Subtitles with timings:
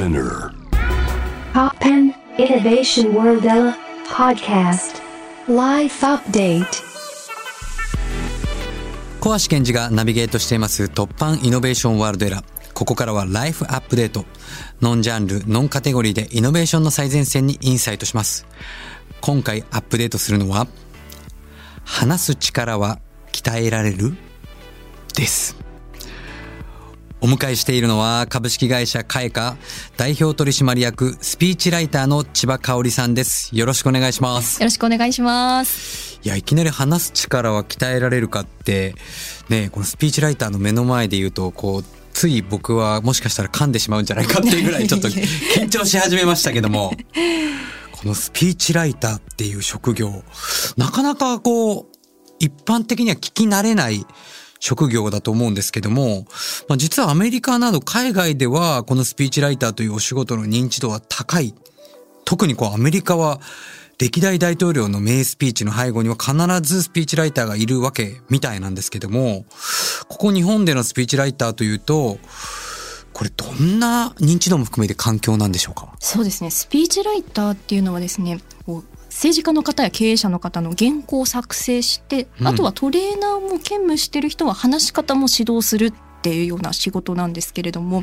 [0.00, 0.54] Spinner.
[1.52, 3.42] Poppen Innovation World
[4.08, 5.02] podcast.
[5.46, 6.64] Life update.
[9.20, 12.44] 小橋健二がナビゲートしています突破イノベーションワールドエラー。
[12.72, 14.24] ここからはライフアップデート。
[14.80, 18.46] ノンジャンル、ノンカテゴリーでイノベーションの最前線にインサイトします。
[19.20, 20.66] 今回アップデートするのは、
[21.84, 23.00] 話す力は
[23.32, 24.16] 鍛えられる？
[25.14, 25.59] です。
[27.22, 29.58] お迎えしているのは株式会社カエカ
[29.98, 33.54] 代表取締役スピーチライターの千葉香織さんです。
[33.54, 34.58] よろしくお願いします。
[34.58, 36.18] よろしくお願いします。
[36.22, 38.94] いや、いきなり話す力は鍛えられるかって、
[39.50, 46.94] ね、このスピーチライターの目の前で言うと、こう、つい僕はもしかしたら噛んでしまうんじゃないかっていうぐらいちょっと 緊張し始めましたけども、
[47.92, 50.24] このスピーチライターっていう職業、
[50.78, 51.86] なかなかこう、
[52.38, 54.06] 一般的には聞き慣れない
[54.60, 56.26] 職業だと思うんですけども、
[56.68, 61.54] まあ、実はアメリカなど海外ではこのスピーチライターというお仕事の認知度は高い。
[62.24, 63.40] 特にこうアメリカは
[63.98, 69.44] 歴代大統領の名スピーチの背後には必ずスピーチライターがいるわけみたいなんですけども、
[70.08, 72.18] ここ日本でのスピーチライターというと、
[73.12, 75.92] これどんな認知度も含めて環境なんでしょうか？
[75.98, 76.50] そうですね。
[76.50, 78.40] スピーチライターっていうのはですね、
[79.10, 88.02] 政治家の方や経営者の方の原稿を作成して、うんあとはトレーナーも兼務してる人は話し方も指導するっていうような仕事なんですけれども、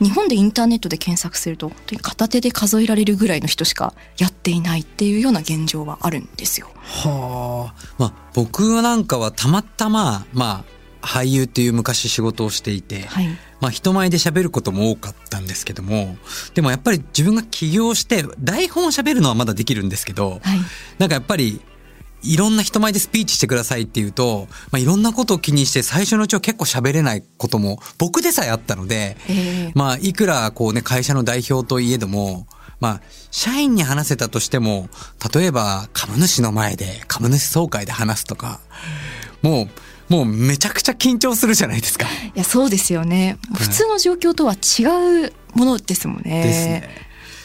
[0.00, 6.68] 日本でインターネットで検索すると本当に片手で数えられるぐらいの人しかやっていないっていうような現状はあるんですよ。
[6.82, 7.94] はあ。
[7.98, 10.64] まあ僕なんかはたまたま、ま
[11.02, 13.28] あ俳優っていう昔仕事をしていて、はい。
[13.60, 16.16] まあ人前で喋ることも多かったんですけども、
[16.54, 20.58] でもやっぱり自分が起業して台本を喋るのはまだできるんですけど、はい。
[20.98, 21.60] なんかやっぱり、
[22.22, 32.46] いろんな人前でスピーチしてくださいっていうと、まあ、いろんなことを気にして最初のうちは結構喋れないことも僕でさえあったので、えーまあ、いくらこうね、会社の代表といえども、
[32.80, 34.88] まあ、社員に話せたとしても、
[35.34, 38.60] 例えば株主の前で株主総会で話すとか、
[39.42, 39.68] もう、
[40.10, 42.06] もうめちゃくちゃ緊張するじゃないですか。
[42.06, 43.38] いやそうですよね。
[43.56, 46.42] 普通の状況とは違うものですもんね。
[46.42, 46.88] ですね。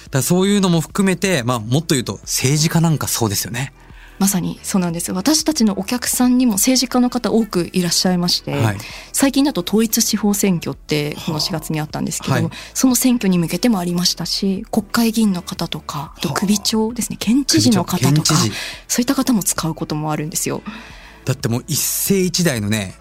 [0.10, 3.72] だそういうのも含めて、まあ、もっと言うと政治家なんかそうですよね。
[4.18, 8.78] まさにそうなんです私たちのお客さんにも政治家の方多くいらっしゃいまして、はい
[9.12, 18.36] 最近だと統一地方選挙ってこの4月にあったんですけども、はいその選挙に向けてもありましたし国会議員の方とかあと首長ですね県知事の方とか
[18.88, 20.62] そういった方も使うこともあるんですよ。
[21.26, 22.96] だってもう一世一代のね、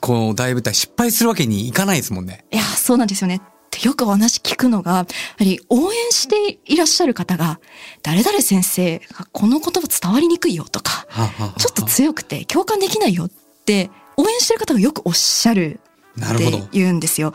[0.00, 2.44] こう大舞台失敗するわけにいかないですもんね。
[2.50, 3.40] いやそうなんですよね。
[3.70, 5.06] でよくお話聞くのが、やは
[5.40, 7.60] り応援していらっしゃる方が、
[8.02, 13.30] 誰々先生がこの言葉伝わりにくいよとか、はあはあはあちょっと強くて共感できないよっ
[13.64, 15.80] て応援してる方がよくおっしゃる
[16.14, 16.68] ってなるほど。
[16.72, 17.32] 言うんですよ。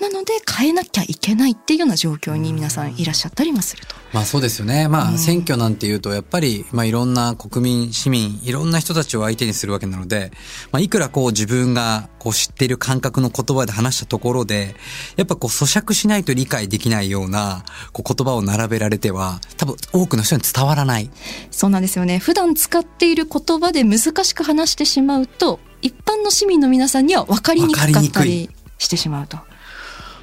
[0.00, 3.96] なので変えなきゃいけないっていうような状況に皆さんいらっしゃったりもすると。
[4.12, 4.88] まあそうですよね。
[4.88, 10.30] まあうん選挙なんていうとやっぱりまあいろんな国民、市民、いろんな人たちを相手にするわけなので、
[10.72, 14.74] まあいくらこう自分がこう知っている感覚の言葉で話したところで、
[15.16, 21.10] やっぱこう咀嚼しないと理解できないようなこう言葉を並べられては多分多くの人に伝わらない。
[21.50, 22.18] そうなんですよね。
[22.18, 29.36] 普段使っている言葉で難しく話してしまうと、一般の市民の皆さんには分かりにくかったりしてしまうと。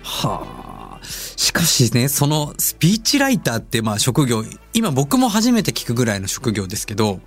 [0.04, 1.00] はあ。
[1.36, 7.20] しかしね、そのスピーチライターってまあ職業、今僕も初めて聞くぐらいの職業ですけど、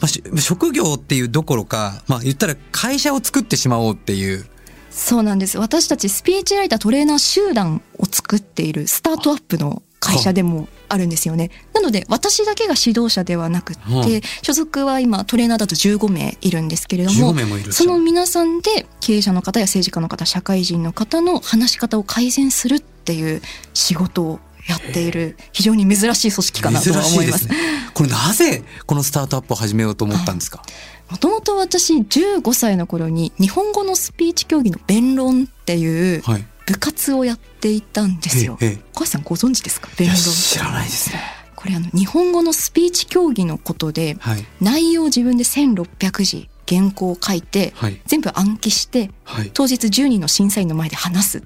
[0.00, 4.46] まあし、職業っていうどころか、まあ言ったら会社を作ってしまおうっていう。
[4.90, 5.58] そうなんです。
[5.58, 11.50] 私たちスピーチライタートレーナー集団を作っているスタートアップの会社でもあるんですよね。
[11.72, 23.40] なので私だけが指導者ではなくって、うん所属は今トレーナーだと15名いるんですけれども15名もいるその皆さんで経営者の方や政治家の方社会人の方の話し方を改善するっていう
[23.72, 27.56] 仕事をやっている非常に珍しい組織かなと思いますね。
[27.94, 30.62] これなぜこのスタートアップを始めようと思ったんですか？
[31.10, 36.44] もともと私15歳の頃に日本語のスピーチ競技の弁論っていうはい。
[36.66, 38.58] 部活をやっていたんですよ。
[38.94, 39.88] 小橋さんご存知ですか？
[39.98, 41.20] 弁論知らないですね。
[41.56, 44.44] これあの日本語のスピーチ競技のことではい。
[44.60, 48.00] 内容を自分で1600字原稿を書いてはい。
[48.06, 49.50] 全部暗記してはい。
[49.52, 51.44] 当日10人の審査員の前で話す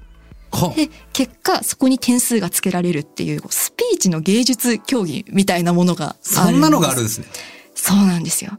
[0.51, 7.27] はで結果そこに点数がつけられるっていうスピーチの芸術競技みたいなものがそんなのがあるんですね。
[7.75, 8.51] そうなんですよ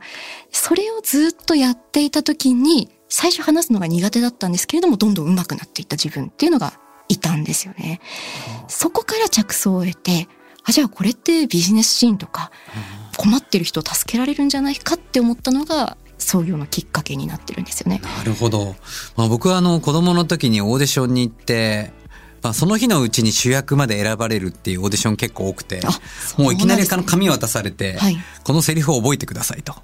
[0.51, 6.73] それをずっとやっていた時に最初話すのが苦手だったんですけれどもどんどん上手くなっていった自分っていうのが
[7.09, 8.01] いたんですよね。
[8.69, 10.29] そこから着想を得て
[10.65, 12.51] あじゃあこれってビジネスシーンとか
[13.17, 18.01] 困ってる人を助けられるんじゃないかって思ったのが創業のきっかけになってるんですよね。
[18.19, 18.77] なるほど。
[19.17, 21.93] まあ、僕はあの子供の時にオーディションに行って、
[22.43, 25.81] まあ、その日のうちに主役まで選ばれるっていうオーディション結構多くて
[26.39, 29.75] もういきなり紙渡されて、はいこのセリフを覚えてくださいと。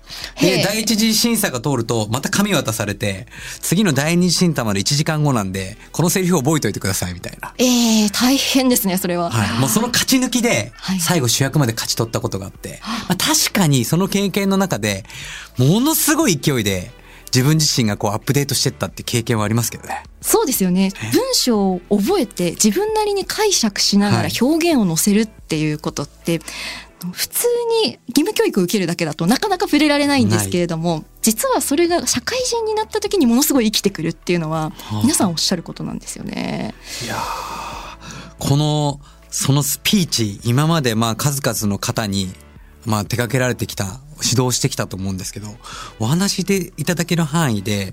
[0.40, 3.26] で第一次審査が通るとまた紙渡されて
[3.60, 7.54] 次の第二次審査まで1時間後なんでこのセリフを覚えておいてくださいみたいな。
[7.58, 9.30] ええ大変ですね、それは。
[9.30, 15.04] はい、もうその勝ち抜きではい最後主役まで勝ち取ったことがあって、まあ、確かにその経験の中で
[15.58, 16.90] ものすごい勢いで
[17.36, 20.04] 自分自身がこうアップデートしてったって経験はありますけどね。
[20.22, 20.90] そうですよね。
[21.12, 26.40] 文章を覚えて自分なりに解釈しながらはい表現を載せるっていうことって、
[27.12, 27.46] 普通
[27.84, 36.74] に義務教育を受けるだけだとなかなか触れられないんですけれども、実はそれが社会人になった時にものすごい生きてくるっていうのはあ皆さんおっしゃることなんですよね。
[38.38, 38.98] この
[39.30, 42.32] そのスピーチ今までまあ数々の方に
[42.86, 45.48] まあ手掛けられてきた指導してきたと思うんですけど
[45.98, 47.92] お話でいただける範囲で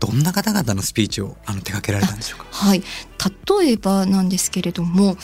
[0.00, 2.46] どんな方々のスピーチをあの手掛けられたんでしょうか？
[2.50, 2.82] はい。
[3.60, 5.16] 例えばなんですけれども、えっ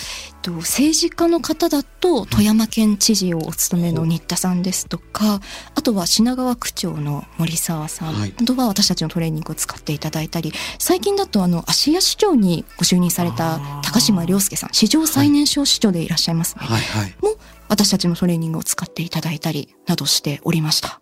[0.42, 5.40] と政治家の方だと富山県知事をお務めの新田さんですとか、
[5.74, 8.14] あとは品川区長の森沢さん。
[8.14, 8.34] はい。
[8.36, 16.66] などは私たちのトレーニングを使っていただいたり、最近だとあの芦屋市長にご就任された高島亮介さん、史上最年少市長でいらっしゃいますね。
[16.66, 17.14] はいはい。
[17.22, 17.30] も
[17.68, 21.00] 私たちのトレーニングを使っていただいたりなどしておりました。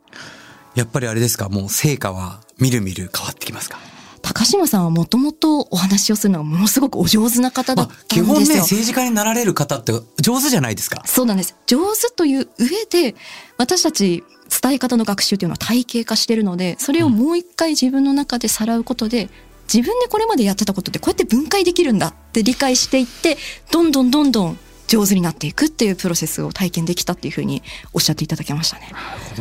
[0.75, 3.79] やっぱりあれですかもう成果はみるみる変わってきますか？
[4.23, 8.25] 高島さんはもともとお話をするのがものすごくお上手な方だまあったんですよ。
[8.25, 11.55] 基本ね政治家になられる方って上手じゃないですかそうなんです。
[11.67, 13.15] 上手という上で、
[13.59, 14.25] 私たち
[14.63, 19.29] 伝え方の学習というのは体系化してるので、それをもう一回自分の中でさらうことで、
[19.73, 23.37] 自分でこれまでやってたことってこうやって分解できるんだって理解していって、
[23.71, 24.59] どんどんどんどん
[24.95, 27.63] 上手になっていくっていうプロセスを体験できたっていうふうに
[27.93, 28.93] おっしゃっていただけましたね。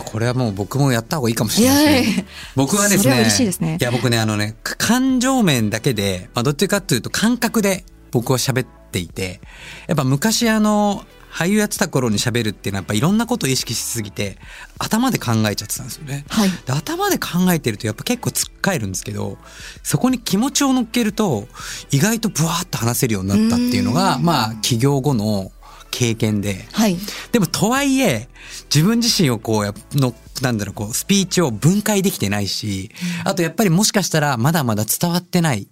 [0.05, 2.25] これはもう僕もやった方がいいかもしれないですね。
[2.55, 3.03] 僕はですね。
[3.03, 9.41] それは嬉しいですねいや僕ね、あのね、か感情面だけで、まあどっちかっていうと感覚で僕は喋っていて、
[9.87, 14.37] やっぱ昔あの、俳優やってた頃に喋るっていうのはやっぱいろんなことを意識しすぎて、
[14.77, 16.25] 頭で考えちゃってたんですよね。
[16.29, 16.49] はい。
[16.49, 19.37] で頭で考えてるとやっぱ結構つっかえるんですけど
[19.81, 21.47] そこに気持ちを乗っけると
[21.91, 25.51] 意外とブワーッと話せるようになったっていうのがまあ起業後の
[25.89, 26.97] 経験ではい。
[27.31, 28.29] でもとはいえ
[28.73, 32.91] 自分自身をこうやのなんだろうこうスピーチを分解できてないし
[33.23, 35.67] あとやっぱりもしかしたらまだまだ伝わってない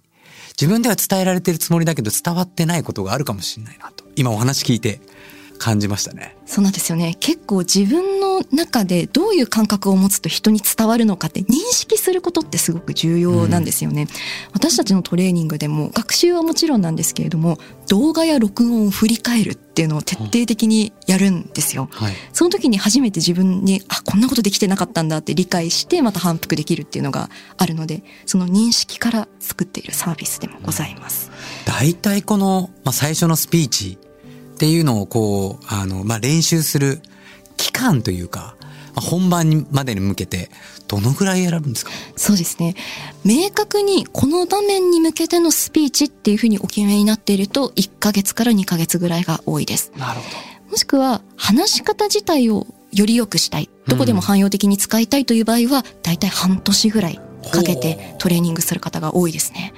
[0.60, 5.00] 自分では伝えられてるつもりだけど伝わってないことがあるかもしれないなと今お話聞いて
[5.62, 6.36] 感じましたね。
[6.44, 7.16] そうなんですよね。
[7.20, 14.08] 結構自分の中でどういう感覚を持つと人に伝わるのかって認識することってすごく重要なんですよね。
[14.52, 21.88] 私たちのトレーニングでも学習はもちろんなんですけれども動画や録音を振り返るっていうのを徹底的にやるんですよ。
[21.92, 31.30] はいその時に初めて自分にあこんなことできてなかったんだって理解してまた反復できるっていうのがあるのでその認識から作っているサービスでもございます。
[31.66, 33.98] 大体この、まあ、最初のスピーチ
[34.54, 37.00] っていうのをこう、あの、まあ、練習する
[37.56, 38.54] 期間というか、
[38.94, 40.50] まあ、本番にまでに向けて、
[40.86, 41.90] どのぐらい選ぶんですか？
[42.16, 42.74] そうですね。
[43.24, 49.90] 明確にこの場面に向けてのスピーチっていうふうにお決めになっていると1ヶ月から2ヶ月ぐらいが多いです。
[49.96, 50.26] なるほ
[50.70, 53.70] もしくは話し方自体をより良くしたい。
[53.86, 57.18] どこでも汎用的に使いたいという場合は、だいたい半年ぐらい
[57.50, 59.72] かけてトレーニングする方が多いですね。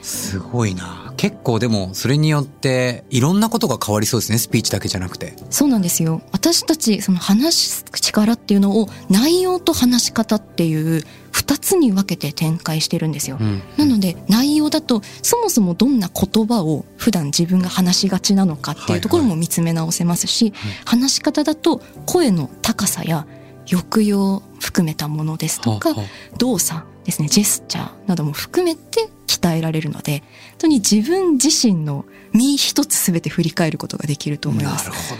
[0.00, 0.06] ど。
[0.06, 1.03] すごいな。
[1.24, 4.36] 結構でも、それによって、いろんなことが変わりそうですね。
[4.36, 5.34] スピーチだけじゃなくて。
[5.48, 6.20] そうなんですよ。
[6.32, 11.02] 私たち、その話す力っていうのを内容と話し方っていう
[11.32, 13.38] 二つに分けて展開してるんですよ。
[13.40, 13.62] うん。
[13.78, 20.52] なので内容だとそもそもどんな言葉を普段自分が話しがちなのかっていうところも見つめ直せますし、
[20.84, 23.26] 話し方だと声の高さや
[23.66, 25.94] 抑揚を含めたものですとか
[26.38, 35.00] 動作ですねジェスチャーなども含めて鍛えられるので本当に自分自身の身一つ全て振り返ることができると思いますなる。
[35.00, 35.16] ほ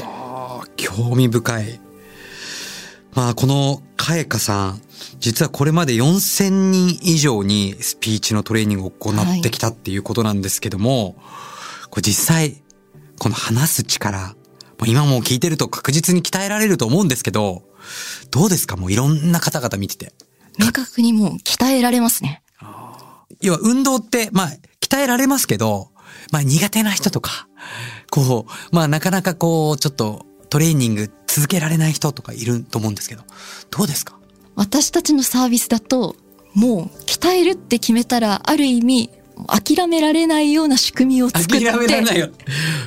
[0.64, 0.66] ど。
[0.76, 1.80] 興味深い。
[3.14, 4.80] まあ、この、かえかさん、
[5.20, 11.14] 実はこれまで4000人以上にスピーチのトレーニングを行ってきたっていうことなんですけども、
[11.90, 12.60] これ実際、
[13.20, 14.34] この話す力、ま
[14.80, 17.62] あ今もう聞いてると確実に鍛えられると思うんですけど、
[18.32, 18.76] どうですか？
[18.76, 20.12] もういろんな方々見てて。
[20.58, 22.42] 明確にもう鍛えられますね。
[23.40, 25.90] 要は運動って、まあ、鍛えられますけど、
[26.30, 27.48] まあ苦手な人とか、
[28.10, 33.24] こう、まあなかなかこう、ちょっとトレーニング続けられない人とかいると思うんですけど、
[33.70, 34.18] どうですか？
[34.54, 36.14] 私たちのサービスだと
[36.54, 39.10] もう鍛えるって決めたらある意味
[39.48, 42.28] 諦められないような仕組みを作って諦められないよ。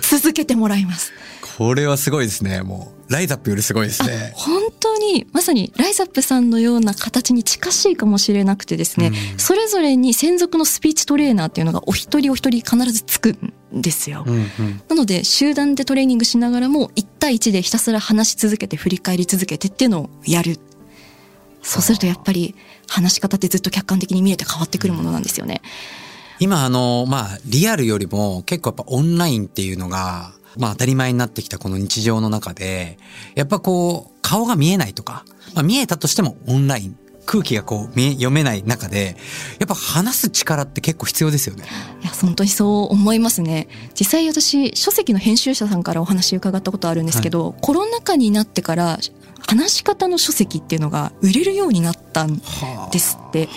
[0.01, 1.11] 続けてもらいます。
[1.57, 2.61] これはすごいですね。
[2.61, 4.33] もう、ライザップよりすごいですね。
[4.35, 13.37] 本当にまさにライザップさんのような形に近しいかもしれなくてですね、うんそれぞれに専属のスピーチトレーナーっていうのがお一人お一人必ずつく
[13.73, 14.23] んですよ。
[14.25, 14.81] うんうん。
[14.89, 20.59] なので集団でトレーニングしながらも1対1でひたすら話し続けて振り返り続けてっていうのをやる。
[21.61, 22.55] そうするとやっぱり
[22.87, 25.61] 話し方ってずっと客観的に見れて変わってくるものなんですよね。
[26.39, 32.97] 今あの、まあ、リアルよりも結構やっぱオンラインっていうのが、まあ当たり前になってきたこの日常の中で、
[33.35, 39.17] やっぱこう、顔が見えないとか、まあ見えたとしてもオンライン、空気がこう見え、読めない中で、
[39.59, 41.65] やっぱ話す力って結構必要ですよね。
[42.01, 43.67] いや、本当にそう思いますね。
[43.99, 48.99] 実際私、書籍の編集者さんからお話伺ったことあるんですけど、コロナ禍になってから、
[49.47, 52.41] 話し方の書籍っていうのが売れるようになったん
[52.91, 53.45] ですって。
[53.45, 53.47] っ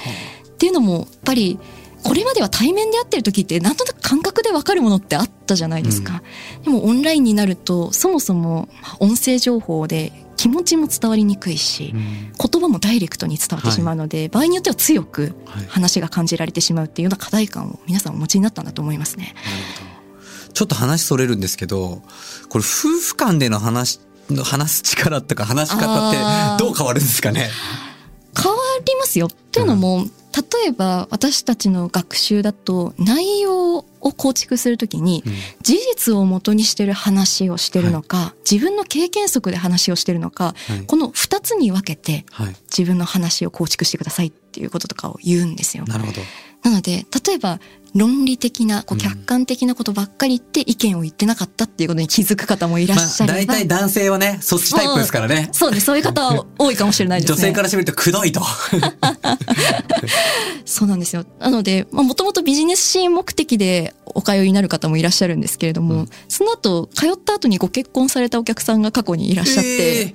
[0.61, 1.59] ていうのも、やっぱり、
[2.03, 6.23] これまでは対面で会ってる時ってなんとなく感覚でわかるものってあったじゃないですか。
[6.65, 12.33] でもオンラインになると、そもそも音声情報で気持ちも伝わりにくいし、うん。
[12.33, 19.35] 言葉もダイレクトに伝わってしまうので、場合によっては強くはい話が感じられてしまうっていうような課題感を皆さんお持ちになったんだと思いますね。
[20.53, 22.03] ちょっと話それるんですけど、
[22.49, 26.13] これ夫婦間での話、の話す力とか話し方っ
[26.59, 27.51] てどう変わるんですかね？
[28.37, 29.27] 変わりますよ。
[29.27, 35.33] っていうのも、例えば私たちの学習だと内容を構築するときにうん
[35.63, 42.57] 事実を元にしてる話をしてるのか、自分の経験則で話をしてるのか、はいこの二つに分けてはい。
[42.77, 45.85] 自分の話を構築してくださいっていうこととかを言うんですよ。
[45.87, 46.21] なるほど。
[46.63, 47.61] なので、例えば
[47.95, 53.37] 論理的な、こううん客観的なことばっかり言って意見を言ってなかったっていうことに気づく方もいらっしゃまあ。
[53.37, 55.49] 大体男性はね、そっちタイプですからね。
[55.53, 55.87] そうです。
[55.87, 57.37] そういう方は多いかもしれないですね。
[57.37, 58.43] 女性からしてみるとくどいと。
[60.65, 61.25] そうなんですよ。
[61.41, 70.15] なので、まあ、もともとビジネスシーン目的でお通いになる方もいらっしゃるんですけれども、うんその後、通った後にご結婚されたお客さんが過去にいらっしゃって、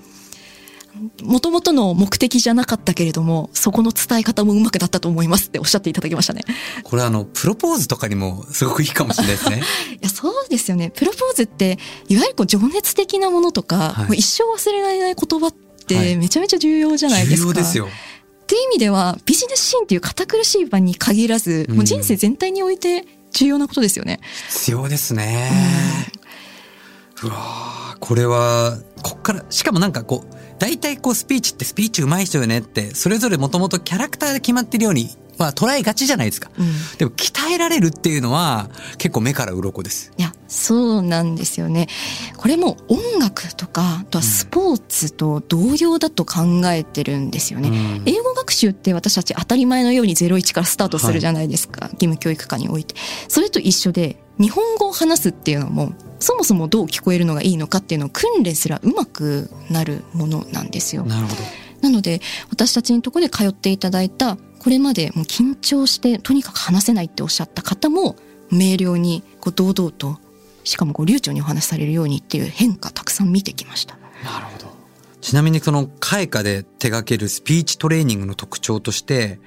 [1.23, 6.43] もともとの目的じゃなかったけれども、そこの伝え方もうまくなったと思いますっておっしゃっていただきましたね。
[6.83, 9.63] これあの、プロポーズとかにもすごくいいかもしれないですね。
[9.95, 10.91] いや、そうですよね。
[10.91, 17.43] プロポーズって、いわゆるこう情熱的なものとか、はいもう一生忘れられない言葉っはいてめちゃめちゃ重要じゃないですか。
[17.43, 17.87] 重要ですよ。
[17.87, 24.19] っていう意味では、ビジネスシーンっていう堅苦しい場に限らず、もう人生全体において重要なことですよね。
[24.49, 25.51] 必要ですね。
[27.23, 36.49] うわーこれは、こっから、しかもなんかこう、大体こうスピーチってスピーチ上手い人よねって、それぞれもともとキャラクターで決まってるように、まあ捉えがちじゃないですか。
[36.57, 36.65] うん
[36.97, 40.13] でも鍛えられるっていうのは結構目から鱗です。
[40.17, 41.87] いや、そうなんですよね。
[42.37, 47.69] これも音楽とか、あとはスポーツと同様だと考えてるんですよね。
[47.69, 52.95] うん英語学習って私たち当たり前のように01からスタートするじゃないですか、義務教育科において。
[53.27, 61.03] それと一緒で、日本語を話すっていうのも、そもそもどう聞こえるのがいいのかっていうのを訓練すらうまくなるものなんですよ。
[61.03, 61.41] なるほど。
[61.81, 68.15] なので私たちのところで通っていただいたこれまでもう緊張してとにかく話せないっておっしゃった方も
[68.51, 70.17] 明瞭にこう堂々と
[70.63, 73.97] しかもこう流暢にお話しされるようにっていう変化たくさん見てきました。
[74.23, 74.74] なるほど。
[75.25, 79.39] ちなみにその開花で手掛けるスピーチトレーニングの特徴として、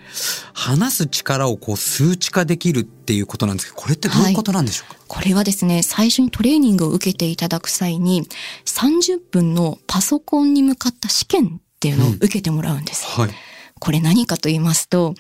[0.53, 8.29] 話す力をこう数値化できるっていうことなんですけど、これってどういうことなんでしょうか、これはですね、最初にトレーニングを受けていただく際に
[8.65, 13.07] 30分のパソコンに向かった試験っていうのを受けてもらうんです。
[13.07, 13.31] はい。
[13.79, 15.15] これ何かと言いますと、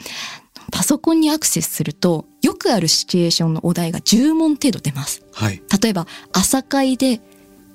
[0.72, 5.22] パソコンにアクセスすると、よくあるシチュエーションのお題が10問程度出ます。
[5.32, 5.62] はい。
[5.80, 7.20] 例えば朝会で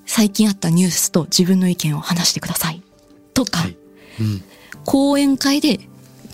[0.06, 2.82] 最近あったニュースと自分の意見を話してください
[3.34, 3.78] とか、はい。
[4.20, 4.44] うん。
[4.86, 5.80] 講演会で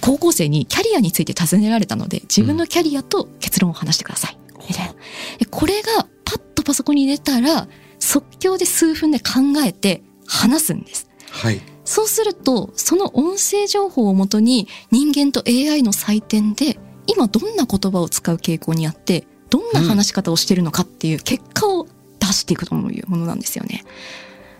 [0.01, 4.93] 高校生にキャリアについて尋ねられたので自分のキャリアと結論を話してくださいみたいな
[5.37, 7.67] でこれがパッとパソコンに入れたら
[7.99, 9.25] 即興で数分で考
[9.65, 11.61] えて話すんですはい。
[11.85, 21.87] そうするとその音声情報をもとに人間と AI の採点で今どんな言葉を使う傾向にあってどんな話し方をしてるのかっていう結果を
[22.29, 23.83] 出していくというものなんですよね。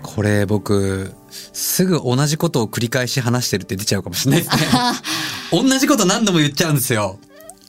[0.01, 4.67] これ僕、すぐ同じことを繰り返し話してるって出ちゃうかもしれないですね。
[4.73, 5.01] あ
[5.51, 7.19] 同じこと何度も言っちゃうんですよ。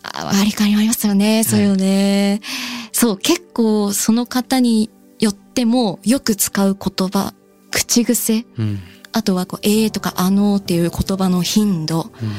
[0.02, 1.45] あ、割り勘ありますよね。
[1.45, 2.40] そういうのね。
[2.92, 7.35] そう、結構その方によってもよく使う言葉、
[7.71, 8.80] 口癖、うん。
[9.12, 12.35] あとはこう、えーとかあのーっていう言葉の頻度、うんあ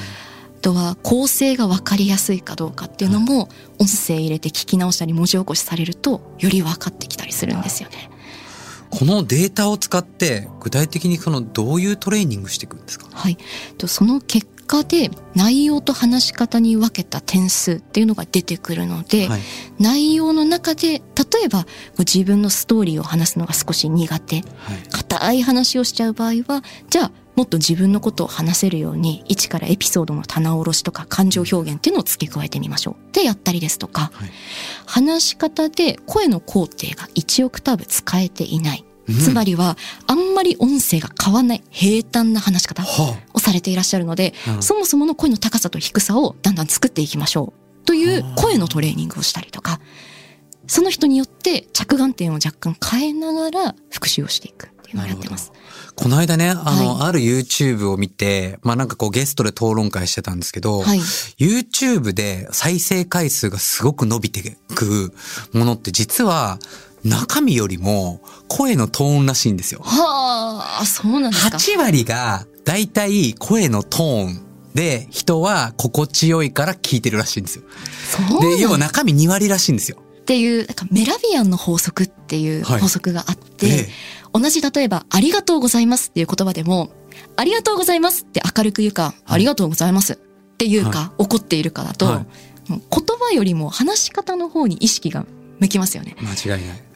[0.62, 3.50] とは構成が分かりやすいかどうかっていうのも、
[3.80, 8.10] 音声入れて聞き直したり文字起こしされると、より分かってきたりするんですよね。
[8.90, 13.08] このデータを使って具体的にそのどういうトレーニングしていくんですか？
[13.12, 13.38] はい。
[13.78, 19.42] とその結果で内容と話し方に分けた点数っていうのが出てくるので、はい
[19.80, 21.02] 内容の中で例
[21.46, 21.66] えば
[21.98, 24.44] 自分のストーリーを話すのが少し苦手はい
[24.92, 32.94] 硬い話をしちゃう場合はじゃあもっと自分のことを話せるように一からエピソードの棚卸しとか感情表現っていうのを付け加えてみましょう。
[32.96, 34.30] ってやったりですとか、はい。
[34.86, 39.16] 話し方で声の工程が1オクターブ使えていない、うん。
[39.16, 47.86] つまりはあんまり音声が変わんない平坦な話し方はをされていらっしゃるので、うんそもそもの声の高さと低さをだんだん作っていきましょう。
[47.86, 49.80] という声のトレーニングをしたりとか。
[50.68, 55.52] その人によって着眼点を若干変えながら復習をしていくっていうのをやってます。
[55.96, 61.00] この間ね、あの、はある YouTube を見て、まあなんかこうゲストで討論会してたんですけど、はい
[61.38, 65.14] YouTube で再生回数がすごく伸びてく
[65.54, 66.60] ものって実は
[67.04, 69.82] 中身よりも声のトーンらしいんですよ。
[69.84, 71.58] はあ、そうなんですか。
[71.58, 74.42] 8割がだいたい声のトーン
[74.76, 77.64] で人は心地よいから聞いてるらしいんですよ。
[78.30, 79.98] そうで、要は中身2割らしいんですよ。
[80.22, 83.90] っていう、なんかメラビアンの法則っていうはい法則があって、ええ
[84.34, 86.90] 同じ例えば、ありがとうございますっていう言葉でも、
[87.36, 90.16] ありがとうございますって明るく言うか、ありがとうございますっ
[90.58, 92.26] ていうか、は怒っているかだと、はい
[92.68, 92.80] 言
[93.20, 95.26] 葉よりも話し方の方に意識が
[95.60, 96.16] 向きますよね。
[96.22, 96.92] 間違いない。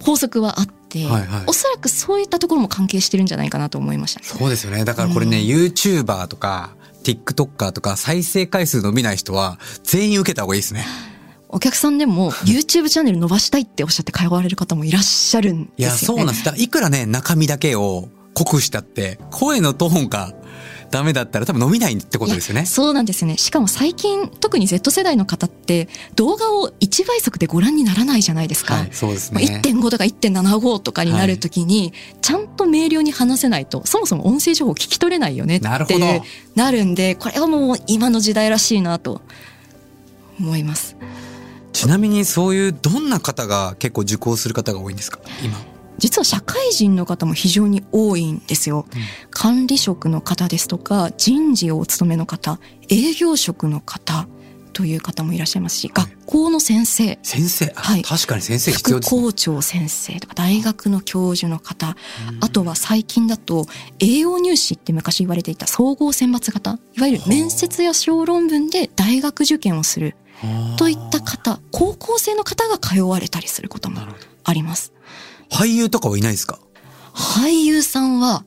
[0.00, 4.22] 法則はあって、はいはいおそらくそういったところも関係してるんじゃないかなと思いました。
[4.22, 4.84] そうですよね。
[4.84, 6.74] だからこれね、うん YouTuber とか、
[7.04, 10.86] TikToker とか再生回数伸びない人は全員受けた方がいいですね。
[11.52, 16.18] お客さんでも YouTube チャンネル伸ばしたいっておっしゃって通われる方もいらっしゃるんいや、ですよね。
[16.18, 16.44] そうなんです。
[16.44, 20.32] だいくらね、中身だけを 濃くしたって、声のトーンが
[20.90, 22.66] ダメだったら多分伸びないってことですよねいや。
[22.66, 23.36] そうなんですよね。
[23.36, 28.74] しかも最近、特に Z 世代の方って、動画を1倍速でご覧にならないじゃないですか。
[28.74, 29.60] はい、そうですまあね。
[29.62, 31.92] 1.5とか1.75とかになるときに、
[32.22, 36.06] ちゃんと明瞭に話せないと、そもそも音声情報聞き取れないよねってなるほど
[36.54, 39.20] なるんで、これはもう今の時代らしいなと
[40.40, 40.96] 思います。
[41.82, 45.18] ちなみにそういうどんな方が結構受講する方が多いんですか？
[45.42, 45.58] 今。
[45.98, 48.86] 実は社会人の方も非常に多いんですよ。
[49.30, 54.28] 管理職の方ですとか、人事をお勤めの方、営業職の方
[54.72, 56.06] という方もいらっしゃいますし、はい。
[56.06, 58.02] 学校の先生、先生、あはい。
[58.02, 59.20] 確かに先生必要副ですね。
[59.22, 61.96] 校長先生とか大学の教授の方、
[62.40, 63.66] あとは最近だと
[63.98, 66.78] 栄養入試って昔言われていた総合選抜型。
[66.94, 70.16] いわゆる面接や小論文で大学受験をする
[70.76, 74.00] といった方高校生の方が通われたりすることも
[74.44, 74.92] あります。
[75.50, 76.58] 俳優とかはいないですか？
[77.14, 78.44] 俳優さんは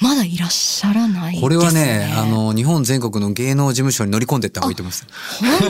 [0.00, 1.42] まだいらっしゃらないですね。
[1.42, 5.06] これはね、あの、日本全国の芸能事務所に乗り込んでいった方がいいと思います。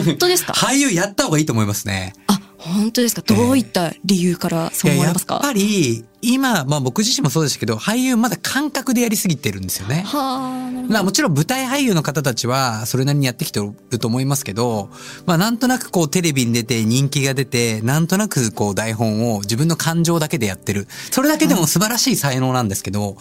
[0.05, 0.53] 本当ですか？
[0.57, 2.13] 俳優やった方がいいと思いますね。
[2.27, 3.21] あ本当ですか？
[3.23, 10.05] どういった理由からそう思われますか、いややっぱり、今、まあ僕自身もそうですけど、俳優まだ感覚でやりすぎてるんですよね。
[10.13, 14.89] まあもちろん舞台俳優の方たちはそれなりにやってきてると思いますけど、
[15.25, 20.87] まあなんとなくこうテレビに出て人気が出て、なんとなくこう台本を自分の感情だけでやってる。
[21.11, 23.17] それだけでも素晴らしい才能なんですけど、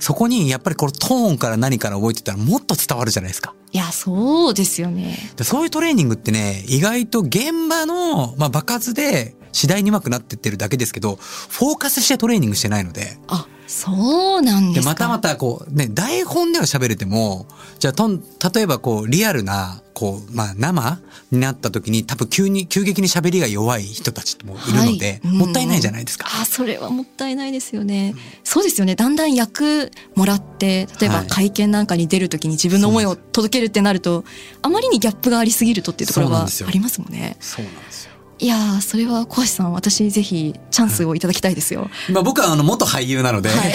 [0.00, 3.54] そこにやっぱりこのトーンから何から覚えてたらもっと伝わるじゃないですか。
[3.74, 14.90] いやそうですよねでそういうトレーニングってね、意外と現場の、まあ、場数で次第に上手くなってってるだけですけど、フォーカスしてトレーニングしてないので、あそうなんでですか。
[14.90, 17.46] またまたこうね、台本では喋れても、
[17.78, 18.22] じゃあとん、
[18.54, 20.98] 例えばこう、リアルな、こう、まあ生
[21.30, 25.34] になった時に多分急に、急激に喋りが弱い人たちもいるので、はい。
[25.34, 26.26] もったいないじゃないですか。
[26.42, 28.94] あそれはもったいないですよね、そうですよね。
[28.94, 31.26] だんだん役もらって例えばはい。
[31.28, 34.24] 会見なんかに出るときに自分の思いを届けるってなると
[34.60, 37.36] あまりにギャップがありすぎるとっていうところはありますもんね。
[37.40, 38.11] そうなんですよ。
[38.42, 43.72] いやーそれは小橋さん私ぜひチャンスをいただきたいですよ、まあ僕はあの元俳優なので、はい。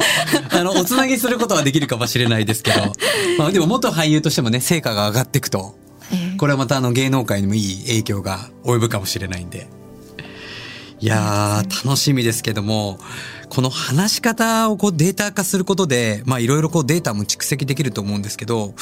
[0.58, 2.80] あの、おつなぎすることはできるかもしれないですけど、
[3.38, 5.76] まあでも元俳優としてもね、成果が上がっていくと、
[6.10, 9.68] えーこれはまたあの芸能界にもいい影響が及ぶかもしれないんで。
[10.98, 12.98] いやー、楽しみですけども、
[13.48, 18.74] この話し方をこうデータ化することで、まあいろいろこうデータも蓄積できると思うんですけど、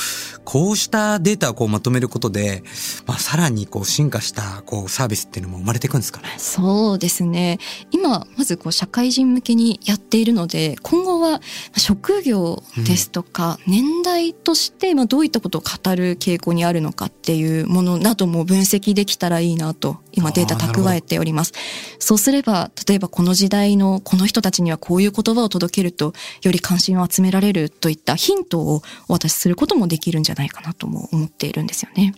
[0.44, 2.62] こうしたデータをこうまとめることで、
[3.06, 6.34] まあさらにこう進化したこうサービスっていうのも生まれていくんですかね。
[6.38, 7.58] そうですね
[7.90, 11.40] 今まずこう社会人向けにやっているので今後は
[11.76, 21.52] 職業ですとか年代としてまあどういったことを語る傾向にあるのかっていうものなども分析できたらいいなと今データ蓄えております。
[21.98, 26.12] そうすれば例えばこの時代のこの人たちにはこういう言葉を届けると
[26.42, 32.14] より関心を集められるといったヒントをお渡しすることもできるんじゃないかなとも思っているんですよね。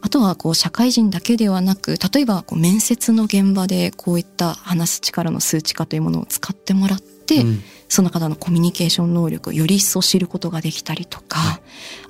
[0.00, 7.62] あとはこう社会人だけではなく例えばこう面接の現場でこういった話す力の数値化というものを使ってもらって、うん。
[7.88, 11.60] その方のコミュニケーション能力をより一層知ることができたりとか、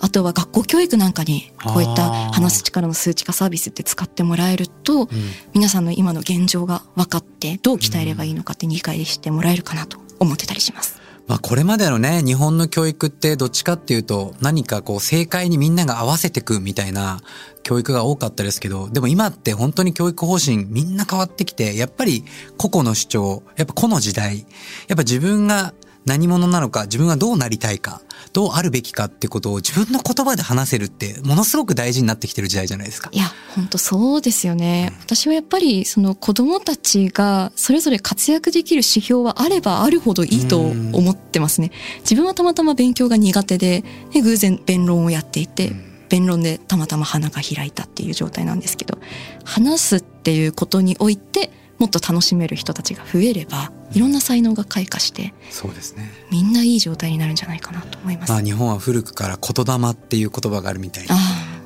[0.00, 5.08] あとは学校教育なんかにこういった話す力の数値化サービスって使ってもらえると、
[5.52, 11.03] 皆さんの今の現状が分かってどう鍛えればいいのかって理解してもらえるかなと思ってたりします。
[11.26, 17.20] まあこれまでのね、日本の教育ってどっちかっていうと何かこう正解にみんなが合わせてくみたいな
[17.62, 22.24] 教育が多かったですけど、でも今って本当に教育方針みんな変わってきて、やっぱり
[22.58, 24.40] 個々の主張、やっぱ個の時代、
[24.88, 25.72] やっぱ自分が
[26.04, 28.02] 何者なのか、自分はどうなりたいか、
[28.34, 33.08] どうあるべきかってことを自分の言葉で話せるってものすごく大事になってきてる時代じゃないですか。
[33.12, 34.90] いや、本当そうですよね。
[34.92, 41.70] うん、私はやっぱりその子供たちがそれぞれ活躍できる指標はあればあるほどいいと思ってますね。
[42.00, 45.72] 自分はたまたま勉強が苦手で、で偶然弁論をやっていて、
[46.08, 48.98] 弁論でたまたま花が開いたっていう状態なんですけど、
[49.44, 56.10] 話すっていうことにおいて、もっと楽しめる人たちが増えればいろんな才能が開花してそうですね。
[56.30, 61.16] みんないい状態になるんじゃないかなと思います、まあ、日本は古くから言霊っていう言葉があるみたいな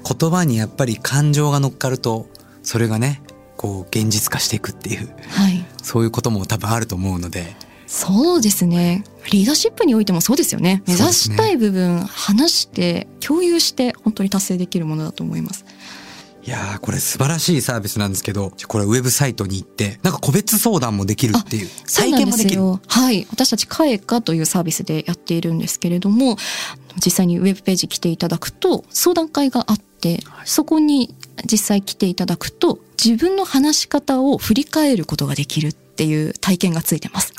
[0.05, 2.29] 言葉にやっぱり感情が乗っかると
[2.62, 3.23] それがね
[3.57, 7.57] こう現実化していくっていう、はい、そういうことも多分あると思うので。
[7.87, 9.03] そうですね。
[9.33, 10.83] リーダーシップにおいてもそうですよね。
[10.87, 15.64] 目指したい部分、話して共有して本当に達成できるものだと思います
[16.49, 22.63] いやーこれ素晴らしいサービスなんですけどこれウェブサイトに行ってなんか個別相談もできるっていう体験もできる。
[22.63, 23.27] はい。
[23.31, 26.39] 私たちカエカというサービスでやっているんですけれども
[27.05, 37.35] 実際にウェブページ来ていただくと相談会があって、はい、そこに実際来ていただくと自分の話し方を振り返ることができるっていう体験がついてます。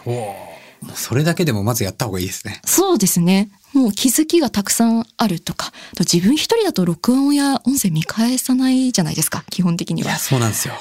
[0.81, 2.61] もうそれだけでもまずやった方がいいですね。
[2.65, 3.49] そうですね。
[3.73, 10.09] もう気づきがたくさんあるとか、自分一人だと録音や音声見返さないじゃないですか、基本的には。
[10.09, 10.73] いや、そうなんですよ。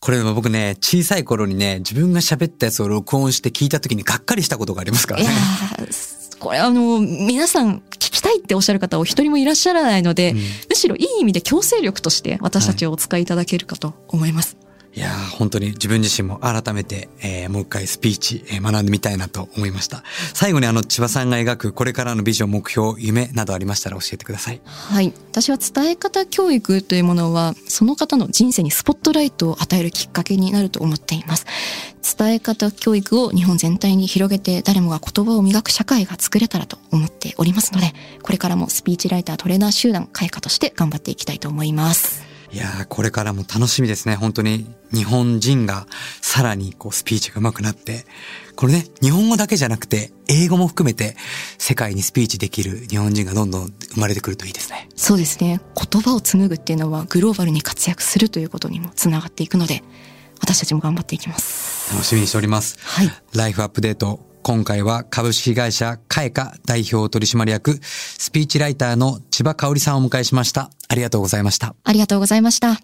[0.00, 5.26] これ僕ね、小さい頃にね、自分が喋ったやつを録音して聞いた時にがっかりしたことがありますからね。
[5.26, 5.34] いや
[6.38, 10.38] これあの、皆さん聞きたいっておっしゃる方お一人もいらっしゃらないので、うん、
[10.68, 14.56] むしろいい意味で強制力として私たちをお使いいただけるかと思います。
[14.56, 14.63] はい
[14.96, 20.04] いや本当に自分自身も改めて、えー、もう一回スピーチ、えー、学んでみたいなと思いました。
[20.34, 24.60] 最後にあの千葉さんが描くこれからのビジョン、目標、夢などありましたら教えてください。
[24.64, 25.12] はい。
[25.32, 31.46] 私は伝え方教育というものは、その方の人生にスポットライトを与えるきっかけになると思っています。
[32.16, 42.33] 伝え方教育を日本全体に広げて誰もが言葉を磨く社会が作れたらと思っておりますので、これからもスピーチライタートレーナー集団開花として頑張っていきたいと思います。
[42.54, 44.14] いやこれからも楽しみですね。
[44.14, 45.88] 本当に日本人が
[46.20, 48.06] さらにこうスピーチが上手くなって、
[48.54, 51.16] これね、日本語だけじゃなくて、英語も含めて
[51.58, 54.88] 世界にスピーチできる日本人がどんどん生まれてくるといいですね。
[54.94, 55.60] そうですね。
[55.74, 59.82] 言葉を紡ぐっていうのはグローバルに活躍するということにもつながっていくので、
[60.40, 61.92] 私たちも頑張っていきます。
[61.92, 62.78] 楽しみにしております。
[62.80, 63.10] はい。
[63.34, 70.70] ライフアップデート今回は株式会社カエカ代表取締役、スピーチライターの千葉香織さんをお迎えしました。
[70.86, 71.74] ありがとうございました。
[71.82, 72.78] ありがとうございました。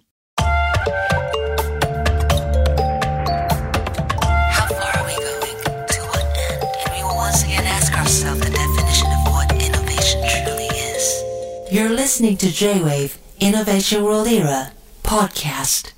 [11.71, 15.93] You're listening to J-Wave Innovation World Era podcast.